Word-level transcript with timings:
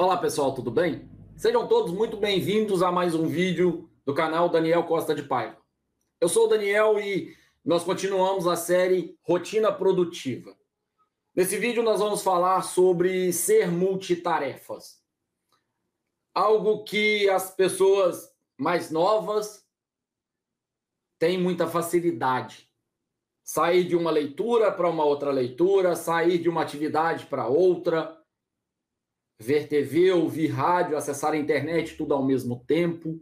Olá 0.00 0.16
pessoal, 0.16 0.54
tudo 0.54 0.70
bem? 0.70 1.10
Sejam 1.36 1.66
todos 1.66 1.92
muito 1.92 2.16
bem-vindos 2.16 2.84
a 2.84 2.92
mais 2.92 3.16
um 3.16 3.26
vídeo 3.26 3.90
do 4.06 4.14
canal 4.14 4.48
Daniel 4.48 4.84
Costa 4.84 5.12
de 5.12 5.24
Paiva. 5.24 5.58
Eu 6.20 6.28
sou 6.28 6.44
o 6.44 6.48
Daniel 6.48 7.00
e 7.00 7.36
nós 7.64 7.82
continuamos 7.82 8.46
a 8.46 8.54
série 8.54 9.18
Rotina 9.24 9.72
Produtiva. 9.72 10.56
Nesse 11.34 11.56
vídeo 11.56 11.82
nós 11.82 11.98
vamos 11.98 12.22
falar 12.22 12.62
sobre 12.62 13.32
ser 13.32 13.72
multitarefas. 13.72 15.02
Algo 16.32 16.84
que 16.84 17.28
as 17.28 17.50
pessoas 17.50 18.32
mais 18.56 18.92
novas 18.92 19.66
têm 21.18 21.36
muita 21.36 21.66
facilidade. 21.66 22.70
Sair 23.42 23.82
de 23.82 23.96
uma 23.96 24.12
leitura 24.12 24.70
para 24.70 24.88
uma 24.88 25.04
outra 25.04 25.32
leitura, 25.32 25.96
sair 25.96 26.38
de 26.38 26.48
uma 26.48 26.62
atividade 26.62 27.26
para 27.26 27.48
outra, 27.48 28.16
ver 29.38 29.68
TV, 29.68 30.10
ouvir 30.12 30.48
rádio, 30.48 30.96
acessar 30.96 31.32
a 31.32 31.36
internet, 31.36 31.96
tudo 31.96 32.12
ao 32.12 32.24
mesmo 32.24 32.64
tempo. 32.66 33.20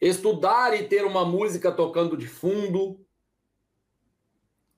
Estudar 0.00 0.78
e 0.78 0.86
ter 0.86 1.04
uma 1.04 1.24
música 1.24 1.72
tocando 1.72 2.16
de 2.16 2.26
fundo. 2.26 3.04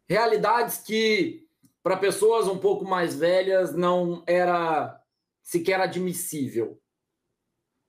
Realidades 0.08 0.78
que, 0.78 1.46
para 1.82 1.96
pessoas 1.96 2.46
um 2.46 2.58
pouco 2.58 2.84
mais 2.84 3.14
velhas, 3.16 3.74
não 3.74 4.22
era 4.26 5.02
sequer 5.42 5.80
admissível. 5.80 6.80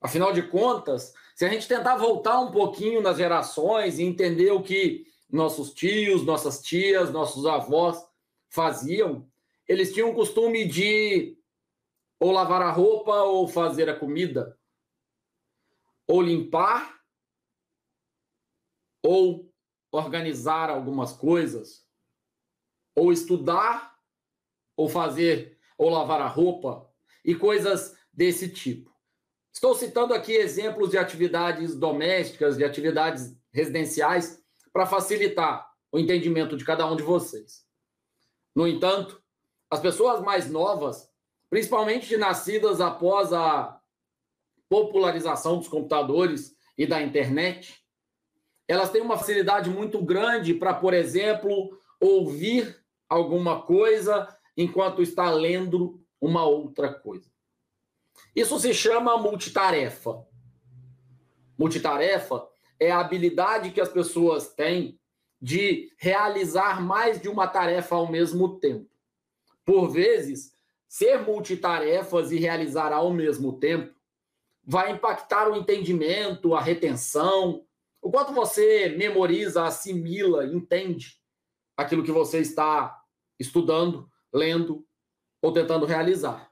Afinal 0.01 0.33
de 0.33 0.41
contas, 0.41 1.13
se 1.35 1.45
a 1.45 1.49
gente 1.49 1.67
tentar 1.67 1.95
voltar 1.95 2.39
um 2.39 2.51
pouquinho 2.51 3.01
nas 3.01 3.17
gerações 3.17 3.99
e 3.99 4.03
entender 4.03 4.51
o 4.51 4.63
que 4.63 5.05
nossos 5.29 5.71
tios, 5.71 6.25
nossas 6.25 6.61
tias, 6.61 7.11
nossos 7.11 7.45
avós 7.45 8.03
faziam, 8.49 9.27
eles 9.67 9.93
tinham 9.93 10.09
o 10.09 10.15
costume 10.15 10.65
de 10.65 11.37
ou 12.21 12.31
lavar 12.31 12.61
a 12.61 12.69
roupa, 12.69 13.15
ou 13.23 13.47
fazer 13.47 13.89
a 13.89 13.97
comida, 13.97 14.55
ou 16.07 16.21
limpar, 16.21 17.01
ou 19.03 19.51
organizar 19.91 20.69
algumas 20.69 21.13
coisas, 21.13 21.83
ou 22.95 23.11
estudar, 23.11 23.97
ou 24.77 24.87
fazer, 24.87 25.59
ou 25.75 25.89
lavar 25.89 26.21
a 26.21 26.27
roupa, 26.27 26.87
e 27.25 27.33
coisas 27.33 27.97
desse 28.13 28.47
tipo. 28.53 28.95
Estou 29.51 29.73
citando 29.73 30.13
aqui 30.13 30.33
exemplos 30.33 30.91
de 30.91 30.99
atividades 30.99 31.75
domésticas, 31.75 32.55
de 32.55 32.63
atividades 32.63 33.35
residenciais, 33.51 34.39
para 34.71 34.85
facilitar 34.85 35.67
o 35.91 35.97
entendimento 35.97 36.55
de 36.55 36.63
cada 36.63 36.85
um 36.85 36.95
de 36.95 37.01
vocês. 37.01 37.65
No 38.55 38.67
entanto, 38.67 39.19
as 39.71 39.79
pessoas 39.79 40.21
mais 40.21 40.47
novas 40.47 41.10
principalmente 41.51 42.15
nascidas 42.15 42.79
após 42.79 43.33
a 43.33 43.77
popularização 44.69 45.57
dos 45.57 45.67
computadores 45.67 46.55
e 46.77 46.87
da 46.87 47.01
internet, 47.01 47.77
elas 48.69 48.89
têm 48.89 49.01
uma 49.01 49.17
facilidade 49.17 49.69
muito 49.69 50.01
grande 50.01 50.53
para, 50.53 50.73
por 50.73 50.93
exemplo, 50.93 51.77
ouvir 51.99 52.81
alguma 53.09 53.61
coisa 53.63 54.33
enquanto 54.55 55.01
está 55.01 55.29
lendo 55.29 56.01
uma 56.21 56.45
outra 56.45 56.93
coisa. 56.93 57.29
Isso 58.33 58.57
se 58.57 58.73
chama 58.73 59.17
multitarefa. 59.17 60.25
Multitarefa 61.57 62.47
é 62.79 62.91
a 62.91 63.01
habilidade 63.01 63.71
que 63.71 63.81
as 63.81 63.89
pessoas 63.89 64.53
têm 64.53 64.97
de 65.41 65.91
realizar 65.97 66.81
mais 66.81 67.21
de 67.21 67.27
uma 67.27 67.45
tarefa 67.45 67.95
ao 67.95 68.09
mesmo 68.09 68.57
tempo. 68.57 68.89
Por 69.65 69.89
vezes, 69.89 70.53
ser 70.91 71.21
multitarefas 71.21 72.33
e 72.33 72.37
realizar 72.37 72.91
ao 72.91 73.13
mesmo 73.13 73.57
tempo 73.57 73.95
vai 74.61 74.91
impactar 74.91 75.49
o 75.49 75.55
entendimento, 75.55 76.53
a 76.53 76.59
retenção, 76.59 77.65
o 78.01 78.11
quanto 78.11 78.33
você 78.33 78.89
memoriza, 78.89 79.63
assimila, 79.63 80.45
entende 80.45 81.17
aquilo 81.77 82.03
que 82.03 82.11
você 82.11 82.39
está 82.39 83.01
estudando, 83.39 84.11
lendo 84.33 84.85
ou 85.41 85.53
tentando 85.53 85.85
realizar. 85.85 86.51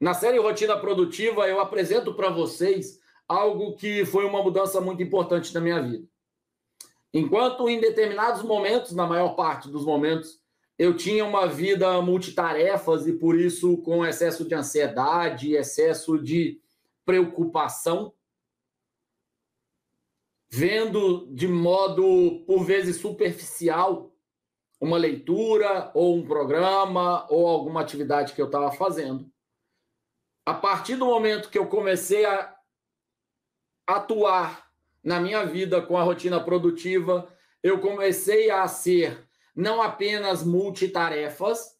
Na 0.00 0.14
série 0.14 0.38
Rotina 0.38 0.78
Produtiva, 0.78 1.46
eu 1.46 1.60
apresento 1.60 2.14
para 2.14 2.30
vocês 2.30 2.98
algo 3.28 3.76
que 3.76 4.06
foi 4.06 4.24
uma 4.24 4.42
mudança 4.42 4.80
muito 4.80 5.02
importante 5.02 5.52
na 5.52 5.60
minha 5.60 5.82
vida. 5.82 6.08
Enquanto 7.12 7.68
em 7.68 7.78
determinados 7.78 8.42
momentos, 8.42 8.92
na 8.92 9.06
maior 9.06 9.36
parte 9.36 9.68
dos 9.68 9.84
momentos, 9.84 10.40
eu 10.80 10.96
tinha 10.96 11.26
uma 11.26 11.46
vida 11.46 12.00
multitarefas 12.00 13.06
e 13.06 13.12
por 13.12 13.38
isso 13.38 13.76
com 13.82 14.02
excesso 14.02 14.48
de 14.48 14.54
ansiedade, 14.54 15.52
excesso 15.52 16.18
de 16.18 16.58
preocupação, 17.04 18.14
vendo 20.50 21.26
de 21.34 21.46
modo 21.46 22.42
por 22.46 22.64
vezes 22.64 22.96
superficial 22.96 24.16
uma 24.80 24.96
leitura 24.96 25.90
ou 25.92 26.16
um 26.16 26.26
programa 26.26 27.26
ou 27.30 27.46
alguma 27.46 27.82
atividade 27.82 28.32
que 28.32 28.40
eu 28.40 28.46
estava 28.46 28.72
fazendo. 28.72 29.30
A 30.46 30.54
partir 30.54 30.96
do 30.96 31.04
momento 31.04 31.50
que 31.50 31.58
eu 31.58 31.66
comecei 31.66 32.24
a 32.24 32.56
atuar 33.86 34.66
na 35.04 35.20
minha 35.20 35.44
vida 35.44 35.82
com 35.82 35.98
a 35.98 36.02
rotina 36.02 36.42
produtiva, 36.42 37.30
eu 37.62 37.82
comecei 37.82 38.50
a 38.50 38.66
ser 38.66 39.28
não 39.54 39.82
apenas 39.82 40.44
multitarefas, 40.44 41.76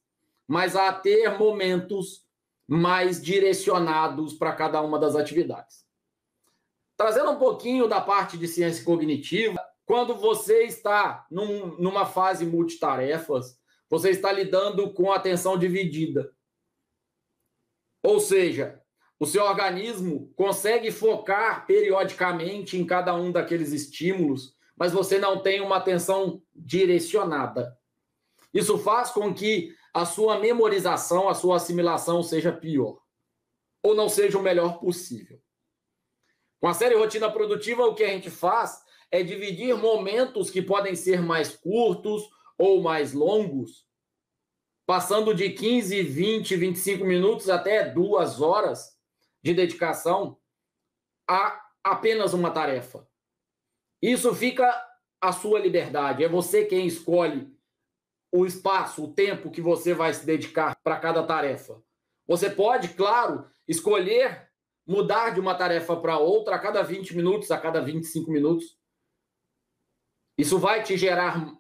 mas 0.47 0.75
a 0.75 0.93
ter 0.93 1.39
momentos 1.39 2.25
mais 2.67 3.21
direcionados 3.23 4.35
para 4.35 4.53
cada 4.53 4.81
uma 4.81 4.99
das 4.99 5.17
atividades. 5.17 5.85
Trazendo 6.97 7.31
um 7.31 7.39
pouquinho 7.39 7.89
da 7.89 8.01
parte 8.01 8.37
de 8.37 8.47
ciência 8.47 8.85
cognitiva, 8.85 9.59
quando 9.87 10.15
você 10.15 10.65
está 10.65 11.27
num, 11.31 11.77
numa 11.79 12.07
fase 12.07 12.45
multitarefas, 12.45 13.59
você 13.89 14.11
está 14.11 14.31
lidando 14.31 14.93
com 14.93 15.11
atenção 15.11 15.59
dividida. 15.59 16.33
Ou 18.03 18.21
seja, 18.21 18.81
o 19.19 19.27
seu 19.27 19.43
organismo 19.45 20.33
consegue 20.37 20.91
focar 20.91 21.67
periodicamente 21.67 22.79
em 22.79 22.87
cada 22.87 23.15
um 23.15 23.33
daqueles 23.33 23.73
estímulos 23.73 24.55
mas 24.81 24.93
você 24.93 25.19
não 25.19 25.43
tem 25.43 25.61
uma 25.61 25.77
atenção 25.77 26.43
direcionada. 26.55 27.79
Isso 28.53 28.79
faz 28.79 29.11
com 29.11 29.35
que 29.35 29.77
a 29.93 30.07
sua 30.07 30.39
memorização, 30.39 31.29
a 31.29 31.35
sua 31.35 31.57
assimilação 31.57 32.23
seja 32.23 32.51
pior, 32.51 32.99
ou 33.83 33.95
não 33.95 34.09
seja 34.09 34.39
o 34.39 34.43
melhor 34.43 34.81
possível. 34.81 35.39
Com 36.59 36.67
a 36.67 36.73
série 36.73 36.95
Rotina 36.95 37.31
Produtiva, 37.31 37.85
o 37.85 37.95
que 37.95 38.03
a 38.03 38.09
gente 38.09 38.31
faz 38.31 38.83
é 39.11 39.23
dividir 39.23 39.77
momentos 39.77 40.49
que 40.49 40.63
podem 40.63 40.97
ser 40.97 41.21
mais 41.21 41.55
curtos 41.55 42.31
ou 42.57 42.81
mais 42.81 43.13
longos, 43.13 43.87
passando 44.87 45.35
de 45.35 45.51
15, 45.51 46.03
20, 46.03 46.57
25 46.57 47.05
minutos 47.05 47.51
até 47.51 47.85
duas 47.85 48.41
horas 48.41 48.97
de 49.43 49.53
dedicação 49.53 50.39
a 51.29 51.61
apenas 51.85 52.33
uma 52.33 52.51
tarefa. 52.51 53.09
Isso 54.03 54.34
fica 54.34 54.66
a 55.21 55.33
sua 55.33 55.59
liberdade. 55.59 56.25
É 56.25 56.28
você 56.28 56.65
quem 56.65 56.87
escolhe 56.87 57.53
o 58.33 58.47
espaço, 58.47 59.05
o 59.05 59.12
tempo 59.12 59.50
que 59.50 59.61
você 59.61 59.93
vai 59.93 60.15
se 60.15 60.25
dedicar 60.25 60.77
para 60.83 60.99
cada 60.99 61.22
tarefa. 61.22 61.83
Você 62.27 62.49
pode, 62.49 62.91
claro, 62.94 63.44
escolher 63.66 64.49
mudar 64.87 65.31
de 65.31 65.41
uma 65.41 65.55
tarefa 65.55 65.97
para 65.97 66.19
outra 66.19 66.56
a 66.56 66.59
cada 66.59 66.83
20 66.83 67.15
minutos, 67.16 67.50
a 67.50 67.59
cada 67.59 67.81
25 67.81 68.31
minutos. 68.31 68.78
Isso 70.39 70.59
vai 70.59 70.83
te 70.83 70.97
gerar 70.97 71.53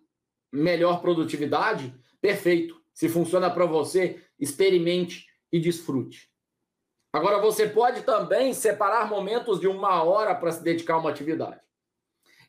melhor 0.52 1.00
produtividade? 1.00 1.94
Perfeito. 2.20 2.80
Se 2.92 3.08
funciona 3.08 3.50
para 3.50 3.66
você, 3.66 4.24
experimente 4.38 5.26
e 5.52 5.60
desfrute. 5.60 6.30
Agora, 7.12 7.40
você 7.40 7.68
pode 7.68 8.02
também 8.02 8.54
separar 8.54 9.08
momentos 9.08 9.60
de 9.60 9.66
uma 9.66 10.02
hora 10.02 10.34
para 10.34 10.52
se 10.52 10.62
dedicar 10.62 10.94
a 10.94 10.98
uma 10.98 11.10
atividade. 11.10 11.60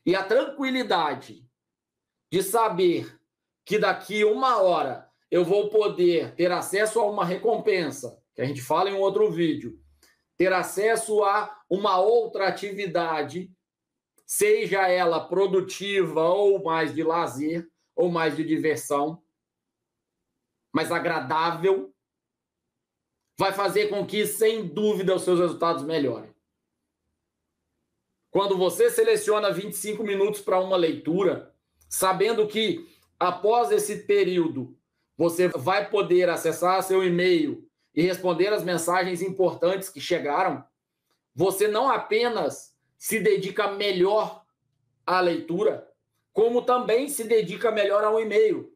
E 0.04 0.14
a 0.16 0.24
tranquilidade 0.24 1.46
de 2.30 2.42
saber 2.42 3.20
que 3.64 3.78
daqui 3.78 4.24
uma 4.24 4.60
hora 4.60 5.08
eu 5.30 5.44
vou 5.44 5.70
poder 5.70 6.34
ter 6.34 6.50
acesso 6.50 7.00
a 7.00 7.10
uma 7.10 7.24
recompensa, 7.24 8.20
que 8.34 8.42
a 8.42 8.44
gente 8.44 8.60
fala 8.60 8.90
em 8.90 8.94
um 8.94 9.00
outro 9.00 9.30
vídeo, 9.30 9.80
ter 10.36 10.52
acesso 10.52 11.22
a 11.22 11.62
uma 11.70 12.00
outra 12.00 12.48
atividade, 12.48 13.50
seja 14.26 14.88
ela 14.88 15.26
produtiva 15.26 16.24
ou 16.24 16.62
mais 16.62 16.94
de 16.94 17.02
lazer, 17.02 17.70
ou 17.94 18.10
mais 18.10 18.36
de 18.36 18.44
diversão, 18.44 19.22
mais 20.72 20.90
agradável, 20.90 21.94
vai 23.38 23.52
fazer 23.52 23.88
com 23.88 24.06
que, 24.06 24.26
sem 24.26 24.66
dúvida, 24.66 25.14
os 25.14 25.22
seus 25.22 25.38
resultados 25.38 25.84
melhorem. 25.84 26.31
Quando 28.32 28.56
você 28.56 28.90
seleciona 28.90 29.52
25 29.52 30.02
minutos 30.02 30.40
para 30.40 30.58
uma 30.58 30.74
leitura, 30.74 31.54
sabendo 31.86 32.48
que 32.48 32.88
após 33.20 33.70
esse 33.70 34.04
período 34.04 34.74
você 35.18 35.48
vai 35.48 35.90
poder 35.90 36.30
acessar 36.30 36.82
seu 36.82 37.04
e-mail 37.04 37.68
e 37.94 38.00
responder 38.00 38.48
as 38.48 38.64
mensagens 38.64 39.20
importantes 39.20 39.90
que 39.90 40.00
chegaram, 40.00 40.64
você 41.34 41.68
não 41.68 41.90
apenas 41.90 42.74
se 42.96 43.20
dedica 43.20 43.70
melhor 43.70 44.42
à 45.06 45.20
leitura, 45.20 45.86
como 46.32 46.62
também 46.62 47.10
se 47.10 47.24
dedica 47.24 47.70
melhor 47.70 48.02
ao 48.02 48.18
e-mail. 48.18 48.72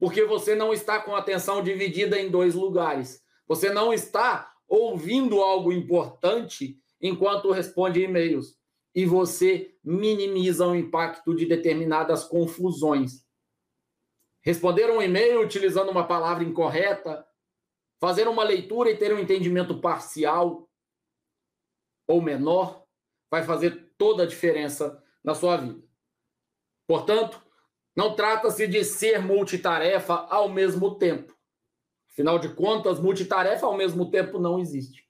Porque 0.00 0.24
você 0.24 0.56
não 0.56 0.72
está 0.72 0.98
com 0.98 1.14
a 1.14 1.20
atenção 1.20 1.62
dividida 1.62 2.18
em 2.18 2.28
dois 2.28 2.56
lugares. 2.56 3.22
Você 3.46 3.70
não 3.70 3.94
está 3.94 4.52
ouvindo 4.66 5.40
algo 5.40 5.72
importante 5.72 6.76
enquanto 7.00 7.52
responde 7.52 8.02
e-mails. 8.02 8.63
E 8.94 9.04
você 9.04 9.76
minimiza 9.82 10.66
o 10.66 10.74
impacto 10.74 11.34
de 11.34 11.46
determinadas 11.46 12.24
confusões. 12.24 13.26
Responder 14.40 14.90
um 14.90 15.02
e-mail 15.02 15.40
utilizando 15.40 15.90
uma 15.90 16.06
palavra 16.06 16.44
incorreta, 16.44 17.26
fazer 17.98 18.28
uma 18.28 18.44
leitura 18.44 18.90
e 18.90 18.96
ter 18.96 19.12
um 19.12 19.18
entendimento 19.18 19.80
parcial 19.80 20.68
ou 22.06 22.20
menor, 22.20 22.86
vai 23.30 23.42
fazer 23.42 23.92
toda 23.96 24.24
a 24.24 24.26
diferença 24.26 25.02
na 25.24 25.34
sua 25.34 25.56
vida. 25.56 25.82
Portanto, 26.86 27.42
não 27.96 28.14
trata-se 28.14 28.66
de 28.66 28.84
ser 28.84 29.20
multitarefa 29.20 30.14
ao 30.28 30.48
mesmo 30.48 30.98
tempo. 30.98 31.34
Afinal 32.10 32.38
de 32.38 32.54
contas, 32.54 33.00
multitarefa 33.00 33.66
ao 33.66 33.76
mesmo 33.76 34.10
tempo 34.10 34.38
não 34.38 34.58
existe. 34.58 35.08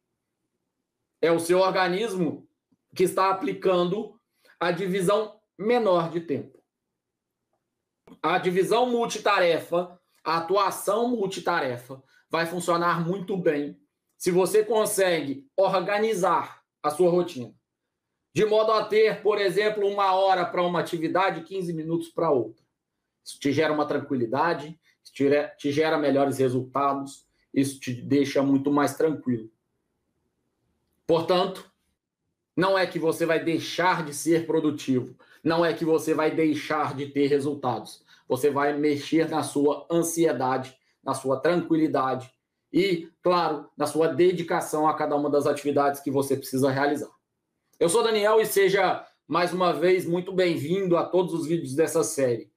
É 1.20 1.32
o 1.32 1.40
seu 1.40 1.58
organismo 1.58 2.48
que 2.94 3.04
está 3.04 3.30
aplicando 3.30 4.20
a 4.58 4.70
divisão 4.70 5.40
menor 5.58 6.10
de 6.10 6.20
tempo. 6.20 6.62
A 8.22 8.38
divisão 8.38 8.88
multitarefa, 8.88 10.00
a 10.22 10.38
atuação 10.38 11.08
multitarefa, 11.08 12.02
vai 12.30 12.46
funcionar 12.46 13.06
muito 13.06 13.36
bem 13.36 13.80
se 14.16 14.30
você 14.30 14.64
consegue 14.64 15.48
organizar 15.56 16.62
a 16.82 16.90
sua 16.90 17.10
rotina. 17.10 17.54
De 18.34 18.44
modo 18.44 18.72
a 18.72 18.84
ter, 18.84 19.22
por 19.22 19.40
exemplo, 19.40 19.86
uma 19.86 20.12
hora 20.14 20.44
para 20.44 20.62
uma 20.62 20.80
atividade 20.80 21.40
e 21.40 21.44
15 21.44 21.72
minutos 21.72 22.08
para 22.08 22.30
outra. 22.30 22.64
Isso 23.24 23.38
te 23.38 23.52
gera 23.52 23.72
uma 23.72 23.86
tranquilidade, 23.86 24.78
te 25.12 25.72
gera 25.72 25.98
melhores 25.98 26.38
resultados, 26.38 27.26
isso 27.52 27.78
te 27.78 27.92
deixa 27.92 28.42
muito 28.42 28.72
mais 28.72 28.96
tranquilo. 28.96 29.50
Portanto, 31.06 31.70
não 32.56 32.78
é 32.78 32.86
que 32.86 32.98
você 32.98 33.26
vai 33.26 33.42
deixar 33.42 34.04
de 34.04 34.14
ser 34.14 34.46
produtivo, 34.46 35.16
não 35.42 35.64
é 35.64 35.72
que 35.72 35.84
você 35.84 36.14
vai 36.14 36.30
deixar 36.30 36.94
de 36.94 37.06
ter 37.06 37.26
resultados. 37.26 38.02
Você 38.28 38.50
vai 38.50 38.72
mexer 38.76 39.28
na 39.28 39.42
sua 39.42 39.86
ansiedade, 39.90 40.76
na 41.02 41.14
sua 41.14 41.38
tranquilidade 41.38 42.32
e, 42.72 43.10
claro, 43.22 43.68
na 43.76 43.86
sua 43.86 44.08
dedicação 44.08 44.88
a 44.88 44.94
cada 44.94 45.14
uma 45.14 45.28
das 45.28 45.46
atividades 45.46 46.00
que 46.00 46.10
você 46.10 46.36
precisa 46.36 46.70
realizar. 46.70 47.10
Eu 47.78 47.88
sou 47.88 48.02
Daniel 48.02 48.40
e 48.40 48.46
seja 48.46 49.06
mais 49.26 49.52
uma 49.52 49.72
vez 49.72 50.06
muito 50.06 50.32
bem-vindo 50.32 50.96
a 50.96 51.04
todos 51.04 51.34
os 51.34 51.46
vídeos 51.46 51.74
dessa 51.74 52.02
série. 52.02 52.50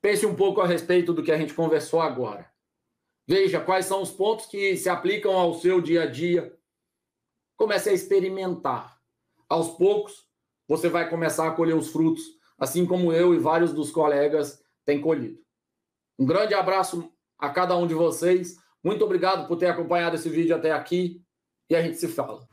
Pense 0.00 0.26
um 0.26 0.34
pouco 0.34 0.60
a 0.60 0.66
respeito 0.66 1.12
do 1.12 1.22
que 1.22 1.30
a 1.30 1.38
gente 1.38 1.54
conversou 1.54 2.00
agora. 2.00 2.50
Veja 3.26 3.60
quais 3.60 3.86
são 3.86 4.02
os 4.02 4.10
pontos 4.10 4.46
que 4.46 4.76
se 4.76 4.88
aplicam 4.88 5.32
ao 5.32 5.54
seu 5.54 5.80
dia 5.80 6.02
a 6.02 6.06
dia. 6.06 6.56
Comece 7.62 7.90
a 7.90 7.92
experimentar. 7.92 8.98
Aos 9.48 9.70
poucos, 9.76 10.26
você 10.66 10.88
vai 10.88 11.08
começar 11.08 11.46
a 11.46 11.52
colher 11.52 11.76
os 11.76 11.92
frutos, 11.92 12.24
assim 12.58 12.84
como 12.84 13.12
eu 13.12 13.32
e 13.32 13.38
vários 13.38 13.72
dos 13.72 13.92
colegas 13.92 14.60
têm 14.84 15.00
colhido. 15.00 15.38
Um 16.18 16.26
grande 16.26 16.54
abraço 16.54 17.08
a 17.38 17.50
cada 17.50 17.76
um 17.76 17.86
de 17.86 17.94
vocês. 17.94 18.56
Muito 18.82 19.04
obrigado 19.04 19.46
por 19.46 19.56
ter 19.56 19.66
acompanhado 19.66 20.16
esse 20.16 20.28
vídeo 20.28 20.56
até 20.56 20.72
aqui 20.72 21.22
e 21.70 21.76
a 21.76 21.80
gente 21.80 21.98
se 21.98 22.08
fala. 22.08 22.51